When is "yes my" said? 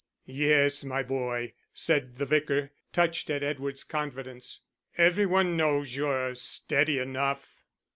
0.25-1.03